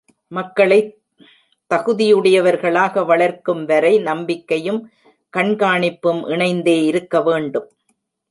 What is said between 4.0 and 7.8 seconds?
நம்பிக்கையும் கண்காணிப்பும் இணைந்தே இருக்கவேண்டும்.